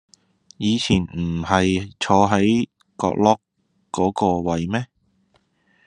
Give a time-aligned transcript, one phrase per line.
[0.57, 2.67] 以前唔喺坐喺
[2.97, 3.39] 角落
[3.91, 4.87] 嗰個位咩